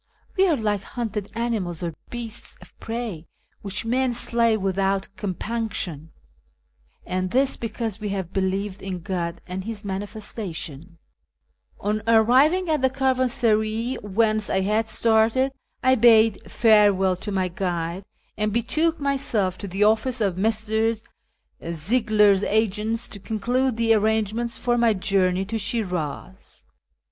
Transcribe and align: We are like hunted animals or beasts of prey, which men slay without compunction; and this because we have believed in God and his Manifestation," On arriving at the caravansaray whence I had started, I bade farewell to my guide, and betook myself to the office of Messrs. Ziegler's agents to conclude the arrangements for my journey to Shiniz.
We 0.35 0.47
are 0.47 0.55
like 0.57 0.81
hunted 0.81 1.29
animals 1.35 1.83
or 1.83 1.93
beasts 2.09 2.57
of 2.59 2.75
prey, 2.79 3.27
which 3.61 3.85
men 3.85 4.15
slay 4.15 4.57
without 4.57 5.07
compunction; 5.15 6.09
and 7.05 7.29
this 7.29 7.55
because 7.55 7.99
we 7.99 8.09
have 8.09 8.33
believed 8.33 8.81
in 8.81 9.01
God 9.01 9.41
and 9.45 9.63
his 9.63 9.85
Manifestation," 9.85 10.97
On 11.79 12.01
arriving 12.07 12.67
at 12.67 12.81
the 12.81 12.89
caravansaray 12.89 13.97
whence 14.01 14.49
I 14.49 14.61
had 14.61 14.87
started, 14.89 15.51
I 15.83 15.93
bade 15.93 16.49
farewell 16.51 17.15
to 17.17 17.31
my 17.31 17.47
guide, 17.49 18.03
and 18.35 18.51
betook 18.51 18.99
myself 18.99 19.55
to 19.59 19.67
the 19.67 19.83
office 19.83 20.19
of 20.19 20.35
Messrs. 20.35 21.03
Ziegler's 21.63 22.43
agents 22.45 23.07
to 23.09 23.19
conclude 23.19 23.77
the 23.77 23.93
arrangements 23.93 24.57
for 24.57 24.79
my 24.79 24.93
journey 24.95 25.45
to 25.45 25.59
Shiniz. 25.59 26.65